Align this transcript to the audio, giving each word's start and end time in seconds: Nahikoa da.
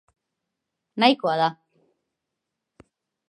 Nahikoa 1.03 1.35
da. 1.41 1.49